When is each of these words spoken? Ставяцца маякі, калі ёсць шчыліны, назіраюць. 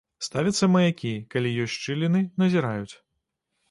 Ставяцца 0.27 0.69
маякі, 0.75 1.13
калі 1.35 1.53
ёсць 1.67 1.77
шчыліны, 1.77 2.27
назіраюць. 2.43 2.93